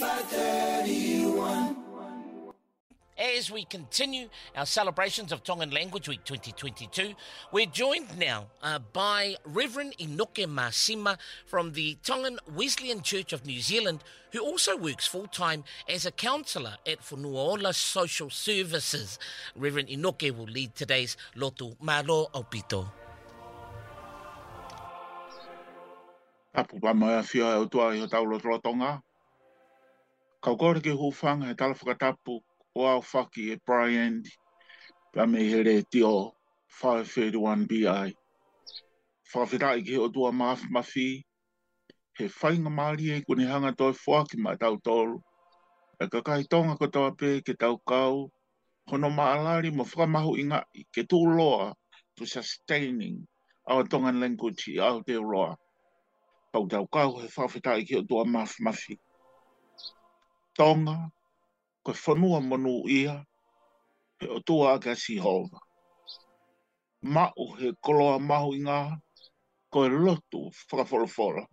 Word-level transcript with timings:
As 0.00 1.74
we 3.50 3.64
continue 3.64 4.28
our 4.54 4.64
celebrations 4.66 5.32
of 5.32 5.42
Tongan 5.42 5.70
Language 5.70 6.08
Week 6.08 6.22
2022, 6.24 7.14
we're 7.52 7.66
joined 7.66 8.16
now 8.18 8.46
uh, 8.62 8.78
by 8.78 9.34
Reverend 9.44 9.94
Inoke 9.98 10.46
Masima 10.46 11.18
from 11.46 11.72
the 11.72 11.96
Tongan 12.04 12.38
Wesleyan 12.54 13.02
Church 13.02 13.32
of 13.32 13.44
New 13.46 13.58
Zealand, 13.60 14.04
who 14.32 14.38
also 14.40 14.76
works 14.76 15.06
full 15.08 15.26
time 15.26 15.64
as 15.88 16.04
a 16.06 16.12
counsellor 16.12 16.76
at 16.86 17.00
Funuola 17.00 17.74
Social 17.74 18.30
Services. 18.30 19.18
Reverend 19.56 19.88
Inoke 19.88 20.30
will 20.36 20.44
lead 20.44 20.76
today's 20.76 21.16
Lotu 21.36 21.74
Malo 21.82 22.28
Opito. 22.34 22.86
Tapu 26.54 26.78
pa 26.80 26.92
mai 26.92 27.14
a 27.18 27.22
fia 27.24 27.50
e 27.54 27.56
o 27.56 27.66
tua 27.66 27.94
i 27.96 28.00
o 28.00 28.06
tau 28.08 28.22
lo 28.24 28.38
tonga, 28.38 29.02
Kau 30.48 30.56
kore 30.56 30.80
ke 30.80 30.96
hufanga 30.96 31.44
he 31.46 31.54
tala 31.54 31.74
whakatapu 31.74 32.40
o 32.74 32.80
au 32.88 33.02
whaki 33.12 33.52
e 33.52 33.56
Brian 33.66 34.22
pa 35.12 35.22
me 35.30 35.38
te 35.92 36.00
o 36.02 36.32
531BI. 36.80 38.08
Whawhera 39.30 39.68
i 39.76 39.82
ke 39.84 39.96
o 40.00 40.08
tua 40.08 40.32
maaf 40.32 40.60
mafi, 40.72 41.08
he 42.16 42.24
whainga 42.38 42.70
maari 42.78 43.04
e 43.12 43.20
kune 43.28 43.44
hanga 43.52 43.72
toi 43.76 43.92
whuaki 44.02 44.36
mai 44.44 44.54
tau 44.62 44.74
tolu. 44.86 45.16
E 46.02 46.08
ka 46.12 46.20
kai 46.28 46.42
tonga 46.50 46.74
katoa 46.80 47.10
pe 47.18 47.28
ke 47.46 47.52
tau 47.62 47.76
kau, 47.90 48.14
hono 48.88 49.08
maalari 49.18 49.70
mo 49.76 49.84
whakamahu 49.84 50.32
inga 50.42 50.58
i 50.74 50.86
ke 50.94 51.02
tū 51.10 51.20
loa 51.38 51.64
to 52.16 52.22
sustaining 52.34 53.18
our 53.70 53.84
tongan 53.92 54.16
language 54.22 54.62
i 54.72 54.80
Aotearoa. 54.86 55.50
Tau 56.54 56.64
tau 56.72 56.84
kau 56.94 57.10
he 57.20 57.28
whawhera 57.36 57.72
i 57.84 57.84
ke 57.88 58.00
o 58.00 58.02
tua 58.08 58.24
maaf 58.24 58.56
mafi. 58.64 58.94
Mafi 58.96 58.98
tonga, 60.58 60.96
koe 61.84 61.94
whanua 62.04 62.40
manu 62.40 62.72
ia, 62.98 63.12
he 64.20 64.26
o 64.36 64.38
tō 64.46 64.54
aga 64.74 64.94
si 64.96 65.16
hova. 65.22 65.58
Mao 67.02 67.44
he 67.60 67.68
koloa 67.86 68.18
mahu 68.18 68.50
i 68.58 68.62
ngā, 68.66 68.78
koe 69.72 69.86
lotu 70.04 70.40
whakawhorawhora, 70.66 71.44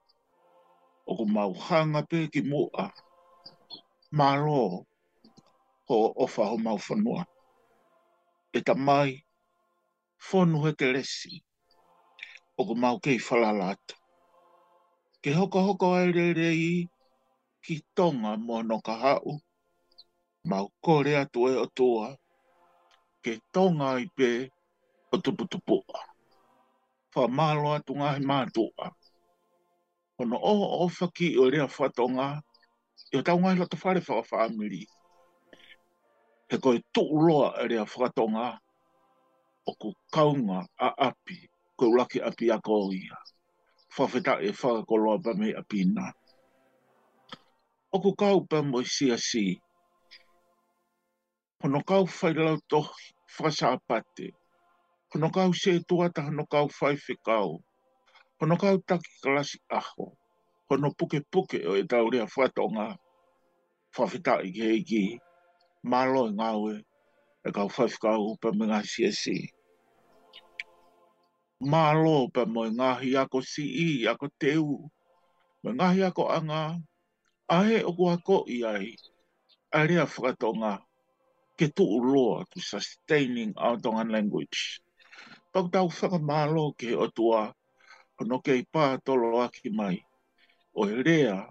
o 1.09 1.17
ko 1.19 1.23
mau 1.35 1.51
hanga 1.67 2.01
pē 2.11 2.19
ki 2.33 2.41
mua, 2.49 2.85
mā 4.17 4.29
rō, 4.45 4.63
ho 5.91 5.97
ofa 6.27 6.43
ho 6.49 6.57
mau 6.65 6.79
whanua. 6.87 7.21
E 8.57 8.61
ta 8.65 8.73
mai, 8.87 9.11
whanu 10.31 10.63
he 10.65 10.71
te 10.81 10.85
lesi, 10.97 11.43
o 12.59 12.65
ko 12.67 12.73
mau 12.75 12.97
kei 13.07 13.19
whalalata. 13.29 13.93
Ke 15.21 15.29
hoka 15.37 15.61
hoka 15.69 15.93
ai 15.99 16.09
re 16.17 16.27
re 16.41 16.49
i, 16.63 16.89
ki 17.65 17.75
tonga 17.97 18.31
mō 18.47 18.55
no 18.69 18.77
ka 18.85 18.93
hau. 19.03 19.29
Mau 20.49 20.65
kore 20.85 21.13
atu 21.21 21.39
e 21.49 21.55
otoa, 21.65 22.07
ke 23.25 23.31
tonga 23.53 23.89
i 23.97 24.05
pē 24.17 24.29
o 25.09 25.15
tuputupua. 25.23 25.99
Wha 27.15 27.23
mālo 27.37 27.67
atu 27.77 27.91
ngāhi 27.99 28.21
mātua. 28.31 28.85
Ono 30.21 30.37
o 30.37 30.51
o 30.85 30.87
whaki 30.99 31.27
o 31.41 31.49
rea 31.53 31.65
whatonga, 31.77 32.27
i 33.13 33.17
o 33.17 33.21
tau 33.27 33.37
ngāhi 33.41 33.57
lo 33.59 33.65
tawhare 33.71 34.01
wha 34.07 34.17
whaamiri. 34.29 34.83
He 36.53 36.57
koe 36.63 36.77
tuu 36.93 37.15
roa 37.25 37.47
e 37.63 37.65
rea 37.73 37.85
whatonga, 37.99 38.47
o 39.65 39.71
ku 39.81 39.89
kaunga 40.13 40.59
a 40.77 40.91
api, 41.07 41.37
ko 41.77 41.83
ulaki 41.95 42.19
api 42.29 42.45
a 42.55 42.59
kōia. 42.67 43.17
Whawhetak 43.97 44.39
e 44.47 44.53
whakakoloa 44.59 45.17
pa 45.25 45.31
me 45.39 45.47
api 45.63 45.79
nātua 45.97 46.21
o 48.03 48.11
kau 48.13 48.41
pa 48.43 48.59
mo 48.61 48.83
si 48.83 49.07
a 49.11 49.15
si. 49.17 49.55
Hono 51.63 51.79
kau 51.87 52.03
whai 52.07 52.33
lau 52.33 52.57
to 52.69 52.81
whasa 53.39 53.71
apate. 53.77 54.27
Hono 55.11 55.29
kau 55.31 55.51
se 55.53 55.71
tuata 55.87 56.21
hono 56.27 56.43
kau 56.51 56.67
whai 56.81 56.95
whikau. 57.05 57.49
Hono 58.39 58.55
kau 58.63 58.77
taki 58.87 59.11
kalasi 59.23 59.57
aho. 59.77 60.05
Hono 60.69 60.87
puke 60.97 61.19
puke 61.31 61.57
o 61.69 61.73
e 61.79 61.83
taurea 61.89 62.25
whatonga. 62.35 62.87
Whawhita 63.95 64.33
i 64.43 64.49
ke 64.55 64.65
eki. 64.77 65.03
Malo 65.91 66.23
i 66.27 66.29
e 66.31 66.35
ngawe. 66.37 66.73
E 67.47 67.49
kau 67.55 67.67
whai 67.73 67.85
whikau 67.89 68.25
pa 68.41 68.49
mga 68.59 68.79
si 68.91 69.01
a 69.05 69.11
si. 69.21 69.37
Malo 71.71 72.17
pa 72.33 72.41
mo 72.53 72.61
i 72.67 72.75
e 72.75 72.75
ngahi 72.77 73.11
ako 73.23 73.37
si 73.51 73.63
i 73.63 73.87
ako 74.11 74.25
te 74.39 74.51
u. 74.59 74.77
Mo 75.63 75.69
i 75.99 76.03
ako 76.03 76.23
anga. 76.27 76.35
Mo 76.43 76.59
anga 76.59 76.94
ae 77.47 77.65
he 77.77 77.83
o 77.85 77.91
kua 77.93 78.17
koi 78.25 78.63
ai, 78.65 78.87
a 79.77 79.79
rea 79.87 80.05
whakatonga 80.05 80.71
ke 81.57 81.67
tu 81.75 81.83
uroa 81.97 82.45
to 82.51 82.59
sustaining 82.59 83.53
our 83.57 83.77
Tongan 83.77 84.09
language. 84.09 84.81
Pau 85.53 85.69
tau 85.69 85.89
whakamalo 85.89 86.73
ke 86.73 86.95
o 86.97 87.07
tua, 87.07 87.53
hono 88.17 88.39
kei 88.41 88.65
pā 88.73 88.97
tolo 89.05 89.39
aki 89.45 89.69
mai, 89.69 90.01
o 90.73 90.87
he 90.89 91.03
rea 91.03 91.47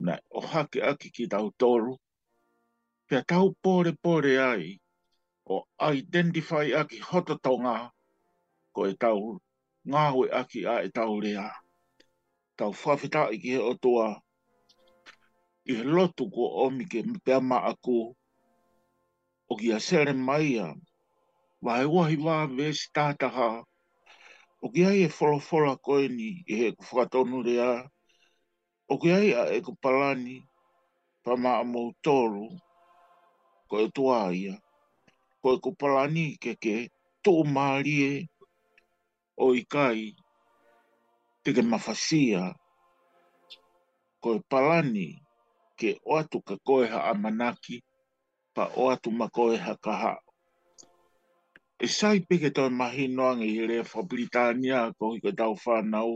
na 0.00 0.16
o 0.30 0.40
hake 0.40 0.80
aki 0.82 1.10
ki 1.10 1.26
tau 1.28 1.50
tolu, 1.58 1.96
pia 3.06 3.22
tau 3.22 3.52
pore 3.62 3.92
pore 4.02 4.38
ai, 4.40 4.80
o 5.44 5.62
identify 5.92 6.72
aki 6.80 6.98
hototonga, 7.04 7.90
ko 8.74 8.86
e 8.88 8.94
tau 8.96 9.36
ngāwe 9.90 10.30
aki 10.32 10.64
a 10.64 10.80
e 10.88 10.88
tau 10.88 11.20
rea. 11.20 11.52
Tau 12.56 12.72
whawhita 12.72 13.28
i 13.32 13.36
ki 13.38 13.50
he 13.58 13.60
o 13.60 13.74
tua, 13.74 14.16
i 15.68 15.74
he 15.76 15.84
lotu 15.84 16.24
ko 16.32 16.42
omi 16.64 16.84
ke 16.90 17.00
pia 17.24 17.38
ma 17.48 17.56
aku 17.70 17.98
o 19.50 19.56
ki 19.58 19.68
a 19.76 19.80
sere 19.86 20.12
mai 20.14 20.56
a 20.64 20.72
wa 21.64 21.72
he 21.78 21.84
wahi 21.94 22.16
wā 22.24 22.36
vesi 22.56 22.86
tātaha 22.96 23.48
o 24.64 24.70
ki 24.72 24.82
ai 24.90 25.00
e 25.06 25.10
wholawhola 25.16 25.74
koe 25.86 26.04
ni 26.16 26.28
i 26.50 26.54
he 26.60 26.68
ku 26.78 26.82
whakatonu 26.88 27.36
rea 27.48 27.70
o 28.92 28.98
ki 29.00 29.08
ai 29.18 29.28
a 29.40 29.44
e 29.56 29.60
ku 29.66 29.72
palani 29.84 30.38
pa 31.24 31.32
ma 31.42 31.50
a 31.60 31.64
mautoro 31.72 32.46
ko 33.68 33.74
e 33.84 33.92
tua 33.96 34.20
ia 34.42 34.54
ko 35.42 35.46
e 35.56 35.60
ku 35.64 35.70
palani 35.80 36.26
ke 36.42 36.52
ke 36.62 36.76
tō 37.24 37.34
mārie 37.54 38.14
o 39.36 39.46
i 39.52 39.62
kai 39.74 40.00
te 41.44 41.48
ke 41.56 41.62
mawhasia 41.70 42.42
ko 44.22 44.28
e 44.40 44.44
palani 44.50 45.08
ke 45.20 45.27
ke 45.78 45.94
o 46.04 46.16
atu 46.18 46.40
ka 46.42 46.56
koeha 46.66 46.98
a 47.10 47.14
manaki, 47.14 47.76
pa 48.54 48.64
o 48.76 48.90
atu 48.90 49.10
ma 49.10 49.28
koeha 49.28 49.74
ka 49.84 49.92
ha. 50.02 50.14
E 51.78 51.86
sai 51.98 52.18
peke 52.28 52.48
toi 52.56 52.68
mahi 52.78 53.04
noangi 53.16 53.46
i 53.58 53.66
rea 53.70 53.84
wha 53.90 54.00
Britannia 54.10 54.78
ko 54.98 55.04
i 55.16 55.20
ka 55.24 55.30
tau 55.38 55.54
whanau. 55.62 56.12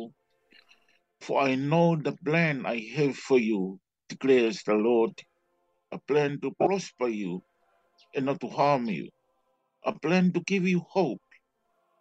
For 1.23 1.41
I 1.51 1.55
know 1.55 1.95
the 1.97 2.13
plan 2.25 2.57
I 2.67 2.77
have 2.97 3.17
for 3.17 3.39
you, 3.39 3.79
declares 4.09 4.63
the 4.67 4.75
Lord, 4.75 5.15
a 5.93 5.99
plan 6.09 6.41
to 6.41 6.51
prosper 6.59 7.09
you 7.09 7.33
and 8.17 8.27
not 8.27 8.41
to 8.41 8.49
harm 8.49 8.87
you, 8.87 9.07
a 9.85 9.93
plan 10.03 10.33
to 10.33 10.41
give 10.41 10.67
you 10.67 10.81
hope 10.97 11.23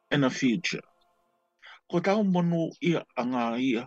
and 0.09 0.25
a 0.25 0.29
future. 0.41 0.85
Ko 1.91 1.99
tau 1.99 2.23
monu 2.23 2.71
ia 2.81 3.03
a 3.17 3.23
ngā 3.23 3.47
ia, 3.61 3.85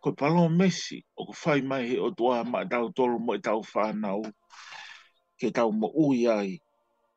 ko 0.00 0.12
palo 0.16 0.48
mesi 0.48 0.98
o 1.16 1.22
ko 1.28 1.32
fai 1.42 1.60
mai 1.70 1.84
he 1.90 1.96
o 2.00 2.08
tua 2.16 2.40
ma 2.44 2.60
tau 2.68 2.88
tolu 2.96 3.18
mo 3.20 3.34
e 3.36 3.40
tau 3.48 3.60
fa 3.72 3.82
whanau 3.88 4.22
ke 5.40 5.48
tau 5.56 5.70
mo 5.80 5.88
ui 6.04 6.24
ai 6.38 6.50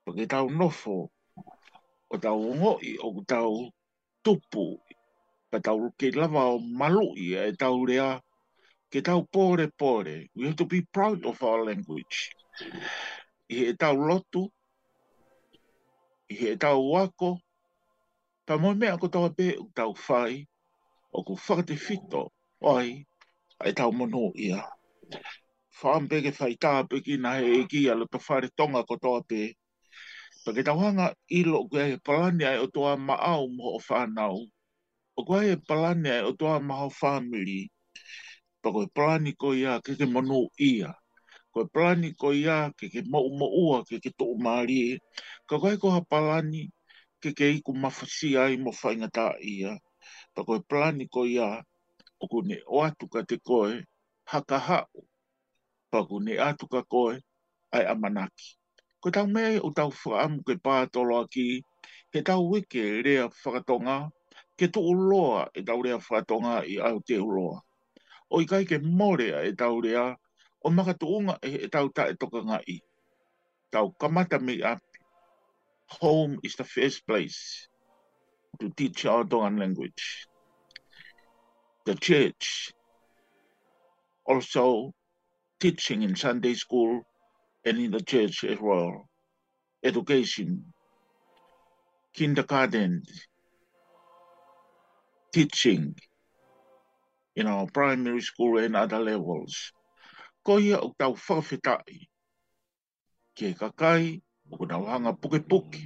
pa 0.03 0.09
ke 0.17 0.25
tau 0.33 0.45
nofo 0.59 0.97
o 2.13 2.19
tau 2.25 2.39
ngoi 2.59 2.89
o 3.05 3.13
ko 3.15 3.21
tau 3.33 3.53
tupu 4.23 4.67
pa 5.49 5.57
tau 5.65 5.79
ke 5.97 6.07
lava 6.19 6.43
o 6.55 6.57
malui 6.79 7.29
e 7.47 7.55
tau 7.63 7.75
rea 7.87 8.09
ke 8.91 8.99
tau 9.07 9.21
pore 9.33 9.67
pore 9.79 10.15
we 10.35 10.43
have 10.47 10.57
to 10.61 10.65
be 10.73 10.79
proud 10.95 11.19
of 11.25 11.37
our 11.49 11.61
language 11.69 12.19
i 13.49 13.53
he 13.55 13.61
e 13.71 13.73
tau 13.81 13.95
lotu 14.07 14.43
i 16.27 16.33
he 16.39 16.47
e 16.51 16.57
tau 16.65 16.79
wako 16.93 17.29
pa 18.45 18.53
mo 18.61 18.69
mea 18.79 18.97
ko 19.01 19.05
tau 19.13 19.27
pe 19.37 19.47
o 19.61 19.65
tau 19.79 19.91
fai 20.05 20.33
o 21.17 21.23
ko 21.27 21.33
whakate 21.45 21.75
fito 21.87 22.27
oi, 22.63 23.03
ai 23.59 23.73
tau 23.73 23.91
mono 23.91 24.31
ia. 24.39 24.61
Whaam 25.79 26.07
bege 26.09 26.31
whai 26.39 26.55
tā 26.63 26.69
pege 26.89 27.15
na 27.23 27.31
he 27.39 27.47
egi 27.59 27.81
ala 27.91 28.05
pa 28.11 28.19
whare 28.27 28.47
tonga 28.57 28.81
ko 28.87 28.95
toa 29.03 29.19
pe. 29.29 29.41
Pake 30.45 30.63
tau 30.67 30.77
hanga 30.79 31.07
ilo 31.39 31.59
gwe 31.71 31.81
he 31.89 31.95
palania 32.07 32.53
e 32.55 32.59
o 32.63 32.67
toa 32.75 32.95
au 33.31 33.47
mo 33.57 33.65
o 33.77 33.79
whanau. 33.87 34.37
O 35.19 35.21
gwe 35.27 35.39
he 35.47 35.55
palania 35.69 36.15
e 36.21 36.23
o 36.29 36.31
toa 36.39 36.59
maau 36.69 36.89
whamiri. 36.99 37.61
Pako 38.63 38.79
he 38.85 38.89
palani 38.95 39.31
ko 39.41 39.51
ia 39.53 39.81
ke 39.83 39.97
ke 39.99 40.05
mono 40.07 40.47
ia. 40.69 40.93
Ko 41.51 41.57
he 41.63 41.67
palani 41.73 42.09
ko 42.21 42.31
ia 42.31 42.71
ke 42.79 42.85
ke 42.93 43.01
mau 43.11 43.27
maua 43.39 43.83
ke 43.87 43.99
ke 44.03 44.09
tō 44.19 44.27
maari 44.43 44.77
e. 44.87 44.97
Ka 45.49 45.55
koe 45.61 45.75
ko 45.81 45.91
ha 45.91 45.99
palani 46.11 46.63
ke 47.21 47.35
ke 47.37 47.45
iku 47.59 47.75
mafasi 47.75 48.37
ai 48.39 48.55
mo 48.55 48.71
whaingata 48.71 49.33
ia. 49.43 49.75
Pako 50.35 50.51
he 50.59 50.63
palani 50.71 51.05
ko 51.11 51.25
ia 51.27 51.51
ke 51.59 51.61
ke 51.61 51.69
paku 52.23 52.41
ne 52.47 52.57
o 52.71 52.77
atu 52.87 53.05
ka 53.11 53.19
te 53.29 53.35
koe 53.47 53.83
haka 54.31 54.57
hao. 54.67 54.99
Paku 55.91 56.15
ne 56.25 56.33
atu 56.49 56.65
ka 56.73 56.81
koe 56.93 57.15
ai 57.75 57.83
amanaki. 57.91 58.47
Ko 59.01 59.11
tau 59.11 59.27
mea 59.33 59.59
o 59.59 59.69
tau 59.77 59.89
whaamu 60.03 60.37
ke 60.47 60.53
pātolo 60.65 61.15
aki, 61.23 61.45
he 62.13 62.21
tau 62.29 62.41
wike 62.51 62.81
rea 63.05 63.23
whakatonga, 63.41 63.97
ke 64.57 64.65
tu 64.73 64.79
uloa 64.91 65.41
e 65.59 65.65
tau 65.67 65.81
rea 65.83 65.97
whakatonga 65.99 66.55
i 66.63 66.75
au 66.79 66.97
te 67.07 67.15
uloa. 67.19 67.59
O 68.31 68.39
i 68.41 68.45
kai 68.47 68.63
ke 68.65 68.77
morea 68.79 69.43
e 69.43 69.51
tau 69.59 69.81
rea, 69.83 70.07
o 70.65 70.69
maka 70.71 70.93
tuunga 70.95 71.35
e, 71.43 71.49
e, 71.67 71.67
tau 71.69 71.89
ta 71.91 72.07
e 72.07 72.15
toka 72.15 72.39
ngai. 72.47 72.79
Tau 73.71 73.91
kamata 73.99 74.37
mi 74.39 74.55
api. 74.63 74.87
Home 75.99 76.39
is 76.43 76.55
the 76.55 76.63
first 76.63 77.05
place 77.05 77.67
to 78.61 78.69
teach 78.69 79.05
our 79.05 79.25
dogan 79.25 79.57
language 79.57 80.25
the 81.85 81.95
church. 81.95 82.71
Also, 84.25 84.93
teaching 85.59 86.01
in 86.01 86.15
Sunday 86.15 86.53
school 86.53 87.03
and 87.65 87.77
in 87.77 87.91
the 87.91 88.01
church 88.01 88.43
as 88.45 88.57
well. 88.59 89.09
Education, 89.83 90.71
kindergarten, 92.13 93.03
teaching, 95.33 95.93
you 97.35 97.43
know, 97.43 97.67
primary 97.73 98.21
school 98.21 98.57
and 98.63 98.77
other 98.79 98.99
levels. 98.99 99.73
Ko 100.43 100.59
ia 100.59 100.79
o 100.79 100.95
tau 100.95 101.19
whawhetai. 101.19 102.07
Ke 103.35 103.51
kakai, 103.59 104.23
o 104.51 104.55
kuna 104.55 104.79
wanga 104.79 105.11
puke 105.19 105.43
puke. 105.43 105.83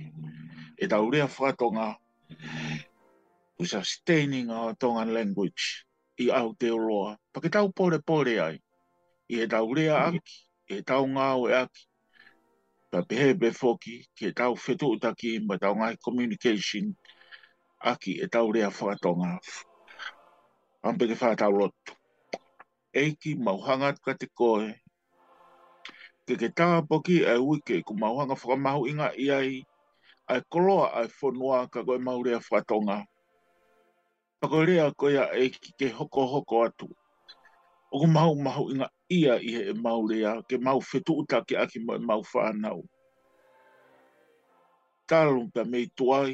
E 0.78 0.86
tau 0.86 1.10
rea 1.10 1.26
whatonga, 1.26 1.98
who 3.58 3.66
sustaining 3.66 4.50
our 4.54 4.78
tongan 4.78 5.10
language 5.14 5.86
i 6.20 6.30
au 6.34 6.54
te 6.58 6.70
oroa, 6.74 7.18
pa 7.34 7.40
ke 7.42 7.50
pore 7.76 8.00
pore 8.02 8.38
ai, 8.42 8.58
i 9.30 9.42
e 9.44 9.48
tau 9.50 9.74
rea 9.78 10.00
mm. 10.10 10.18
aki, 10.18 10.38
i 10.74 10.78
e 10.80 10.86
tau 10.92 11.06
ngāo 11.08 11.46
e 11.50 11.54
aki, 11.60 11.84
pa 12.92 13.00
pehe 13.10 13.34
be 13.40 13.52
foki, 13.54 13.98
ki 14.18 14.26
e 14.32 14.34
tau 14.40 14.56
whetu 14.58 14.90
utaki, 14.98 15.38
ma 15.46 15.58
tau 15.62 15.76
ngai 15.78 15.96
communication 16.02 16.96
aki, 17.80 18.18
e 18.24 18.28
tau 18.34 18.50
rea 18.52 18.70
whakatonga. 18.70 19.38
Ampe 20.88 21.08
ke 21.10 21.14
whātau 21.20 21.52
rotu. 21.52 21.94
Eiki 22.98 23.36
mauhanga 23.46 23.92
tuka 23.94 24.14
te 24.18 24.28
koe, 24.34 24.72
ke 26.26 26.34
ke 26.40 26.50
tāa 26.50 26.80
poki 26.88 27.20
e 27.26 27.36
uike 27.38 27.84
ku 27.86 27.94
mauhanga 28.02 28.34
whakamahu 28.34 28.90
inga 28.90 29.12
iai, 29.14 29.54
ai, 29.54 30.18
ai 30.34 30.40
koloa 30.50 30.88
ai 30.98 31.06
whonua 31.22 31.68
ka 31.70 31.86
koe 31.86 32.00
maurea 32.02 32.40
whakatonga 32.42 33.04
whakorea 34.42 34.86
koia 35.00 35.24
e 35.42 35.46
ki 35.52 35.70
ke 35.80 35.86
hoko 35.98 36.22
hoko 36.34 36.56
atu. 36.68 36.88
O 37.94 38.00
ku 38.00 38.08
mahu 38.16 38.34
mahu 38.46 38.64
inga 38.74 38.88
ia 39.18 39.34
i 39.40 39.50
he 39.56 39.62
e 39.72 39.74
maurea, 39.84 40.32
ke 40.48 40.56
mau 40.66 40.80
whetu 40.88 41.14
uta 41.24 41.38
ke 41.48 41.54
aki 41.64 41.78
mo 41.86 41.92
e 41.96 42.00
mau 42.08 42.22
whanau. 42.32 42.80
Tālum 45.08 45.48
pia 45.54 45.64
mei 45.72 45.86
tuai, 45.98 46.34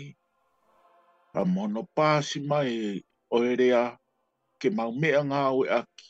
a 1.33 1.41
mono 1.53 1.81
pāsi 1.95 2.37
mai 2.49 2.71
e 2.87 3.03
oerea, 3.35 3.83
ke 4.59 4.67
mau 4.77 4.91
mea 5.01 5.19
ngāwe 5.31 5.65
aki. 5.79 6.07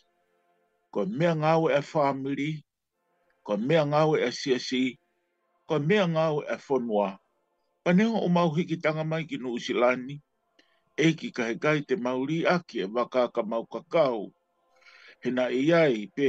Ko 0.94 1.00
mea 1.18 1.34
ngāwe 1.42 1.69
e 1.78 1.81
whāmiri, 1.89 2.51
ko 3.46 3.54
mea 3.68 3.84
ngāwe 3.92 4.18
e 4.24 4.30
siasi, 4.39 4.84
ko 5.68 5.80
mea 5.88 6.04
ngāwe 6.13 6.42
e 6.48 6.56
whonua. 6.68 7.10
Paneho 7.84 8.18
o 8.18 8.28
mau 8.38 8.50
hikitanga 8.56 9.04
mai 9.04 9.24
ki 9.28 9.38
Nusilani, 9.38 10.22
e 10.98 11.07
ki 11.18 11.28
kahe 11.36 11.54
kai 11.63 11.80
te 11.88 11.95
mauri 12.06 12.38
ake 12.56 12.78
e 12.86 12.86
waka 12.95 13.22
ka 13.36 13.42
mau 13.51 13.66
kakao. 13.74 14.24
He 15.22 15.30
na 15.38 15.44
i 15.50 15.63
ai 15.84 15.98
pe 16.16 16.28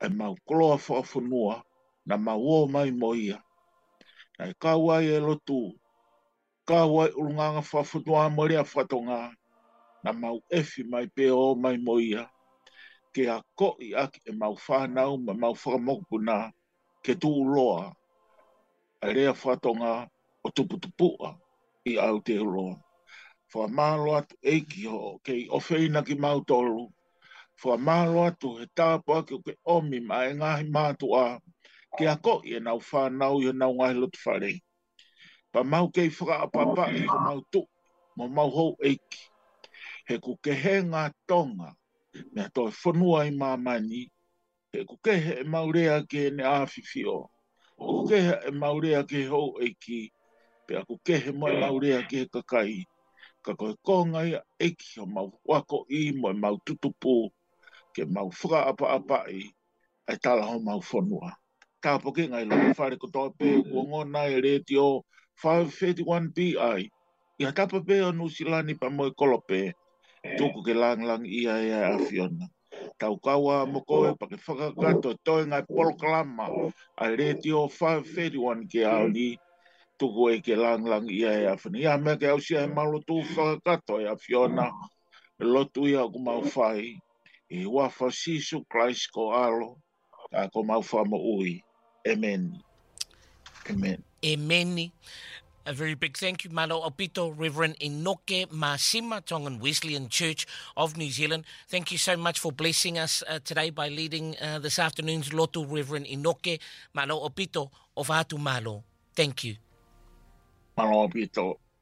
e 0.00 0.08
mau 0.18 0.34
kloa 0.46 0.76
wha 0.86 0.98
whanua 1.10 1.54
na 2.08 2.14
mau 2.26 2.44
o 2.48 2.58
mai 2.74 2.90
mo 3.00 3.08
ia. 3.26 3.38
Na 4.38 4.44
e 4.48 4.52
kawai 4.62 5.06
e 5.06 5.20
lotu, 5.26 5.60
kawai 6.68 7.08
urunganga 7.18 7.62
wha 7.70 7.82
whanua 8.12 8.30
morea 8.36 8.62
whatonga 8.72 9.18
na 10.04 10.10
mau 10.20 10.38
efi 10.58 10.80
mai 10.92 11.06
pe 11.14 11.24
o 11.30 11.44
mai 11.62 11.76
mo 11.84 11.94
ia. 12.00 12.22
Ke 13.12 13.22
a 13.34 13.40
i 13.86 13.94
ake 14.02 14.18
e 14.26 14.32
mau 14.40 14.54
whanau 14.68 15.12
ma 15.24 15.32
mau 15.42 15.54
whakamokuna 15.60 16.38
ke 17.04 17.12
tu 17.20 17.28
uloa 17.42 17.94
a 19.00 19.06
rea 19.14 19.32
whatonga 19.42 19.92
o 20.44 20.48
tuputupua 20.54 21.28
i 21.84 21.92
Aotearoa 22.04 22.82
fo 23.52 23.60
malo 23.78 24.10
atu 24.18 24.34
e 24.42 24.56
ke 25.24 25.32
i 25.42 25.46
ofeina 25.56 26.00
ki 26.02 26.14
mau 26.16 26.40
tolu. 26.44 26.88
for 27.58 27.76
Fo 27.78 27.78
malo 27.82 28.20
atu 28.26 28.48
he 28.58 28.66
tāpo 28.76 29.16
ake 29.18 29.34
o 29.34 29.38
ke 29.46 29.52
omi 29.64 29.98
ma 30.08 30.18
e 30.28 30.32
ngahi 30.34 30.64
mātu 30.74 31.06
a 31.16 31.40
ke 31.96 32.04
a 32.12 32.16
ko 32.16 32.40
i 32.44 32.56
e 32.56 32.60
nau 32.60 32.78
whānau 32.78 33.40
i 33.42 33.46
e 33.48 33.52
nau 33.52 33.72
ngahi 33.72 33.94
lotu 33.96 34.18
whare. 34.26 34.58
Pa 35.52 35.62
mau 35.62 35.88
kei 35.88 36.08
whaka 36.10 36.48
pa 36.52 36.60
papa 36.66 36.90
i 36.92 36.98
e 37.02 37.06
ho 37.06 37.18
mau 37.26 37.40
to 37.52 37.62
mo 38.16 38.28
mau 38.28 38.50
ho 38.50 38.76
e 38.84 38.92
ki. 39.10 39.22
He 40.08 40.18
ku 40.18 40.36
ke 40.42 40.52
he 40.52 40.74
ngā 40.90 41.12
tonga 41.26 41.72
me 42.32 42.42
a 42.42 42.48
toi 42.50 42.70
whanua 42.70 43.24
i 43.26 43.30
mamani, 43.30 44.02
he 44.72 44.84
ku 44.84 44.98
ke 45.02 45.14
he 45.16 45.40
e 45.40 45.44
maurea 45.44 46.02
ke 46.04 46.28
ne 46.36 46.42
āwhiwhio. 46.44 47.16
O 47.78 47.86
ku 47.92 48.06
ke 48.10 48.20
he 48.20 48.36
e 48.50 48.52
maurea 48.52 49.02
ke 49.08 49.24
hou 49.32 49.56
e 49.60 49.72
ki, 49.80 50.02
pe 50.68 50.76
a 50.76 50.84
ku 50.84 50.98
ke 51.04 51.16
he 51.16 51.32
mai 51.32 51.56
maurea 51.64 52.02
ke 52.02 52.16
he 52.26 52.26
kakai 52.26 52.84
ka 53.46 53.54
koe 53.58 53.72
konga 53.86 54.20
ia 54.30 54.40
eki 54.66 54.90
o 55.02 55.06
mau 55.14 55.28
wako 55.50 55.76
i 55.98 56.12
moe 56.20 56.32
mau 56.42 56.56
tutupu, 56.66 57.14
ke 57.94 58.02
mau 58.14 58.28
whuka 58.38 58.58
apa 58.70 58.86
apa 58.98 59.16
i, 59.30 59.42
ai 60.10 60.16
tala 60.24 60.42
ho 60.50 60.56
mau 60.66 60.80
whonua. 60.90 61.30
Tā 61.82 61.92
poke 62.02 62.22
ngai 62.30 62.44
lau 62.50 62.58
whare 62.78 62.96
ko 63.02 63.06
toa 63.14 63.28
pē, 63.38 63.48
ua 63.72 63.82
ngona 63.90 64.22
e 64.34 64.36
re 64.46 64.54
531BI, 65.40 66.80
i 67.40 67.44
a 67.48 67.52
tapa 67.56 67.78
pē 67.88 67.96
o 68.08 68.10
Nusilani 68.18 68.74
pa 68.80 68.86
moe 68.96 69.10
kolope, 69.20 69.62
tuku 70.38 70.60
ke 70.66 70.74
lang 70.82 71.02
lang 71.08 71.24
ia 71.40 71.54
e 71.62 71.70
a 71.70 71.80
awhiona. 71.96 72.46
Tau 73.00 73.14
kaua 73.24 73.56
mo 73.72 73.80
koe 73.88 74.10
pa 74.18 74.26
ke 74.30 74.36
whakakato 74.46 75.10
toi 75.26 75.42
ngai 75.50 75.62
polo 75.70 75.92
kalama, 76.00 76.44
ai 77.02 77.12
re 77.18 77.26
531 77.38 78.66
ke 78.70 78.80
aoni, 78.92 79.28
tuku 79.98 80.22
e 80.32 80.36
ke 80.44 80.54
langlang 80.56 81.08
ia 81.08 81.32
e 81.52 81.80
Ia 81.80 81.96
mea 81.98 82.16
ke 82.16 82.28
ausia 82.28 82.64
e 82.64 82.68
malo 82.68 83.00
tū 83.02 83.24
whakakato 83.34 84.00
e 84.00 84.04
a 84.06 84.16
Fiona, 84.16 84.70
e 85.40 85.44
lotu 85.44 85.88
ia 85.88 86.04
ku 86.08 86.18
mau 86.20 86.44
whai, 86.54 86.96
e 87.50 87.64
wafa 87.66 88.12
sisu 88.12 88.64
Christ 88.68 89.10
ko 89.12 89.32
alo, 89.32 89.76
ko 90.52 90.62
mau 90.62 90.82
ui. 91.36 91.62
Amen. 92.06 92.62
Amen. 93.68 93.98
Amen. 94.24 94.92
A 95.68 95.72
very 95.72 95.94
big 95.94 96.16
thank 96.16 96.44
you, 96.44 96.50
Malo 96.50 96.88
Opito, 96.88 97.34
Reverend 97.36 97.74
Inoke 97.80 98.46
Masima, 98.54 99.18
Tongan 99.24 99.58
Wesleyan 99.58 100.08
Church 100.08 100.46
of 100.76 100.96
New 100.96 101.10
Zealand. 101.10 101.44
Thank 101.68 101.90
you 101.90 101.98
so 101.98 102.16
much 102.16 102.38
for 102.38 102.52
blessing 102.52 102.96
us 102.98 103.24
uh, 103.28 103.40
today 103.44 103.70
by 103.70 103.88
leading 103.88 104.36
uh, 104.40 104.60
this 104.60 104.78
afternoon's 104.78 105.30
Lotu, 105.30 105.66
Reverend 105.68 106.06
Inoke 106.06 106.60
Malo 106.94 107.28
Opito 107.28 107.70
of 107.96 108.06
Atu 108.14 108.38
Malo. 108.38 108.84
Thank 109.16 109.42
you. 109.42 109.56
malo 110.76 111.08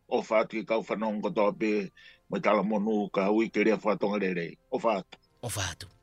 o 0.09 0.23
fatu 0.23 0.57
i 0.59 0.65
kau 0.65 0.83
whanongo 0.87 1.31
to 1.35 1.47
api 1.51 1.91
mai 2.31 2.41
tala 2.45 2.63
monu 2.63 3.11
ka 3.15 3.23
hui 3.35 3.51
kerea 3.55 3.77
whatonga 3.85 4.19
rere 4.25 4.49
o 4.71 4.79
fatu 4.87 5.19
o 5.43 5.49
fatu 5.59 5.94